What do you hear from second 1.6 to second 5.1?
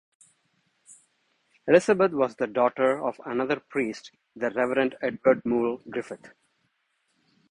Elizabeth was the daughter of another priest, the Reverend